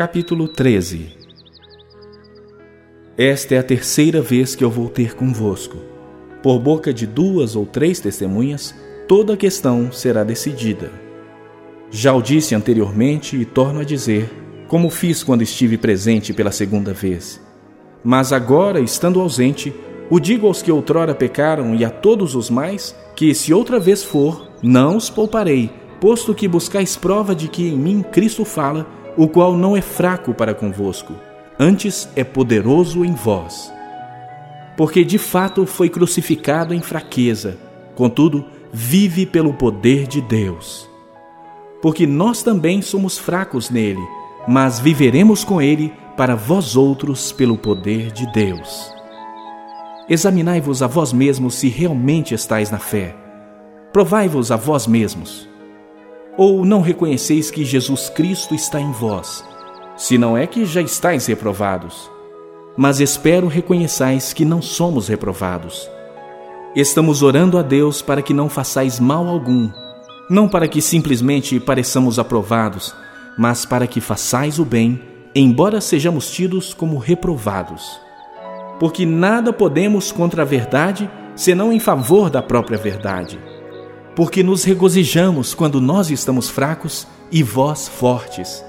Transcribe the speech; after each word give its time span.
Capítulo 0.00 0.48
13 0.48 1.08
Esta 3.18 3.54
é 3.54 3.58
a 3.58 3.62
terceira 3.62 4.22
vez 4.22 4.54
que 4.54 4.64
eu 4.64 4.70
vou 4.70 4.88
ter 4.88 5.14
convosco. 5.14 5.76
Por 6.42 6.58
boca 6.58 6.90
de 6.90 7.06
duas 7.06 7.54
ou 7.54 7.66
três 7.66 8.00
testemunhas, 8.00 8.74
toda 9.06 9.34
a 9.34 9.36
questão 9.36 9.92
será 9.92 10.24
decidida. 10.24 10.90
Já 11.90 12.14
o 12.14 12.22
disse 12.22 12.54
anteriormente 12.54 13.36
e 13.36 13.44
torno 13.44 13.80
a 13.80 13.84
dizer, 13.84 14.30
como 14.68 14.88
fiz 14.88 15.22
quando 15.22 15.42
estive 15.42 15.76
presente 15.76 16.32
pela 16.32 16.50
segunda 16.50 16.94
vez. 16.94 17.38
Mas 18.02 18.32
agora, 18.32 18.80
estando 18.80 19.20
ausente, 19.20 19.70
o 20.08 20.18
digo 20.18 20.46
aos 20.46 20.62
que 20.62 20.72
outrora 20.72 21.14
pecaram 21.14 21.74
e 21.74 21.84
a 21.84 21.90
todos 21.90 22.34
os 22.34 22.48
mais, 22.48 22.96
que 23.14 23.34
se 23.34 23.52
outra 23.52 23.78
vez 23.78 24.02
for, 24.02 24.50
não 24.62 24.96
os 24.96 25.10
pouparei, 25.10 25.70
posto 26.00 26.34
que 26.34 26.48
buscais 26.48 26.96
prova 26.96 27.34
de 27.34 27.48
que 27.48 27.68
em 27.68 27.76
mim 27.76 28.02
Cristo 28.02 28.46
fala, 28.46 28.98
o 29.16 29.28
qual 29.28 29.56
não 29.56 29.76
é 29.76 29.80
fraco 29.80 30.32
para 30.32 30.54
convosco, 30.54 31.14
antes 31.58 32.08
é 32.16 32.24
poderoso 32.24 33.04
em 33.04 33.12
vós. 33.12 33.72
Porque 34.76 35.04
de 35.04 35.18
fato 35.18 35.66
foi 35.66 35.88
crucificado 35.88 36.72
em 36.72 36.80
fraqueza, 36.80 37.58
contudo, 37.94 38.46
vive 38.72 39.26
pelo 39.26 39.52
poder 39.52 40.06
de 40.06 40.20
Deus. 40.20 40.88
Porque 41.82 42.06
nós 42.06 42.42
também 42.42 42.80
somos 42.80 43.18
fracos 43.18 43.70
nele, 43.70 44.00
mas 44.46 44.78
viveremos 44.78 45.44
com 45.44 45.60
ele 45.60 45.92
para 46.16 46.34
vós 46.34 46.76
outros 46.76 47.32
pelo 47.32 47.56
poder 47.56 48.12
de 48.12 48.30
Deus. 48.32 48.92
Examinai-vos 50.08 50.82
a 50.82 50.86
vós 50.86 51.12
mesmos 51.12 51.54
se 51.54 51.68
realmente 51.68 52.34
estáis 52.34 52.70
na 52.70 52.78
fé. 52.78 53.14
Provai-vos 53.92 54.50
a 54.50 54.56
vós 54.56 54.86
mesmos. 54.86 55.49
Ou 56.36 56.64
não 56.64 56.80
reconheceis 56.80 57.50
que 57.50 57.64
Jesus 57.64 58.08
Cristo 58.08 58.54
está 58.54 58.80
em 58.80 58.92
vós? 58.92 59.44
Se 59.96 60.16
não 60.16 60.36
é 60.36 60.46
que 60.46 60.64
já 60.64 60.80
estáis 60.80 61.26
reprovados. 61.26 62.10
Mas 62.76 63.00
espero 63.00 63.48
reconheçais 63.48 64.32
que 64.32 64.44
não 64.44 64.62
somos 64.62 65.08
reprovados. 65.08 65.90
Estamos 66.74 67.22
orando 67.22 67.58
a 67.58 67.62
Deus 67.62 68.00
para 68.00 68.22
que 68.22 68.32
não 68.32 68.48
façais 68.48 69.00
mal 69.00 69.26
algum, 69.26 69.68
não 70.30 70.48
para 70.48 70.68
que 70.68 70.80
simplesmente 70.80 71.58
pareçamos 71.58 72.16
aprovados, 72.18 72.94
mas 73.36 73.66
para 73.66 73.88
que 73.88 74.00
façais 74.00 74.60
o 74.60 74.64
bem, 74.64 75.00
embora 75.34 75.80
sejamos 75.80 76.30
tidos 76.30 76.72
como 76.72 76.96
reprovados. 76.96 78.00
Porque 78.78 79.04
nada 79.04 79.52
podemos 79.52 80.12
contra 80.12 80.42
a 80.42 80.46
verdade, 80.46 81.10
senão 81.34 81.72
em 81.72 81.80
favor 81.80 82.30
da 82.30 82.40
própria 82.40 82.78
verdade 82.78 83.38
porque 84.14 84.42
nos 84.42 84.64
regozijamos 84.64 85.54
quando 85.54 85.80
nós 85.80 86.10
estamos 86.10 86.48
fracos 86.48 87.06
e 87.30 87.42
vós 87.42 87.88
fortes. 87.88 88.64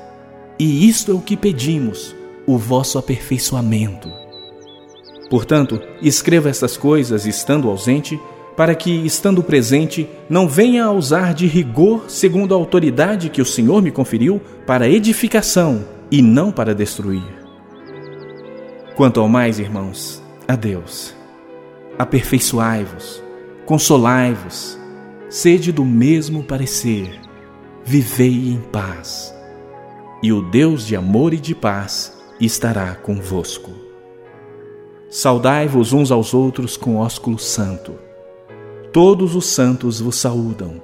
E 0.58 0.88
isto 0.88 1.12
é 1.12 1.16
o 1.16 1.22
que 1.22 1.36
pedimos, 1.36 2.16
o 2.46 2.58
vosso 2.58 2.98
aperfeiçoamento. 2.98 4.12
Portanto, 5.30 5.82
escreva 6.02 6.50
estas 6.50 6.76
coisas 6.76 7.26
estando 7.26 7.70
ausente, 7.70 8.20
para 8.56 8.76
que, 8.76 8.92
estando 8.92 9.42
presente, 9.42 10.08
não 10.30 10.48
venha 10.48 10.86
a 10.86 10.92
usar 10.92 11.34
de 11.34 11.48
rigor 11.48 12.10
segundo 12.10 12.54
a 12.54 12.58
autoridade 12.58 13.30
que 13.30 13.42
o 13.42 13.46
Senhor 13.46 13.82
me 13.82 13.92
conferiu 13.92 14.42
para 14.68 14.90
edificação 14.90 15.86
e 16.12 16.22
não 16.22 16.52
para 16.52 16.76
destruir. 16.76 17.24
Quanto 18.96 19.22
ao 19.22 19.30
mais, 19.30 19.58
irmãos, 19.58 20.22
a 20.48 20.56
Deus. 20.56 21.16
Aperfeiçoai-vos, 21.98 23.24
consolai-vos, 23.66 24.78
sede 25.32 25.72
do 25.72 25.86
mesmo 25.86 26.44
parecer, 26.44 27.22
vivei 27.86 28.50
em 28.50 28.60
paz, 28.70 29.34
e 30.22 30.34
o 30.34 30.42
Deus 30.42 30.86
de 30.86 30.94
amor 30.94 31.34
e 31.34 31.38
de 31.38 31.56
paz 31.56 32.22
estará 32.38 32.94
convosco. 32.96 33.72
Saudai-vos 35.10 35.94
uns 35.94 36.12
aos 36.12 36.34
outros 36.34 36.76
com 36.76 36.98
ósculo 36.98 37.40
santo. 37.40 37.94
Todos 38.92 39.34
os 39.34 39.46
santos 39.46 40.02
vos 40.02 40.18
saúdam. 40.18 40.82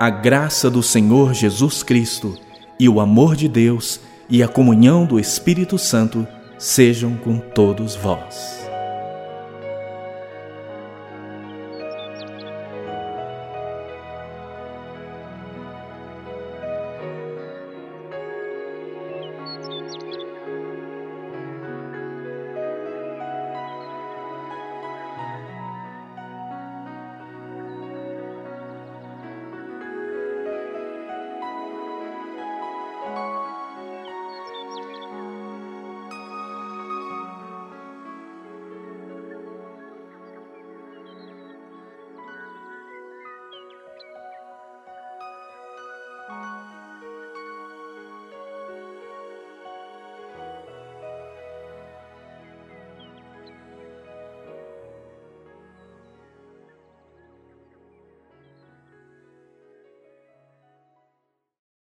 A 0.00 0.10
graça 0.10 0.68
do 0.68 0.82
Senhor 0.82 1.32
Jesus 1.32 1.84
Cristo 1.84 2.36
e 2.78 2.88
o 2.88 2.98
amor 2.98 3.36
de 3.36 3.46
Deus 3.46 4.00
e 4.28 4.42
a 4.42 4.48
comunhão 4.48 5.06
do 5.06 5.18
Espírito 5.18 5.78
Santo 5.78 6.26
sejam 6.58 7.16
com 7.18 7.38
todos 7.38 7.94
vós. 7.94 8.63